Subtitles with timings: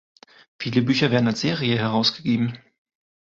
[0.57, 2.57] Viele Bücher werden als Serie herausgegeben.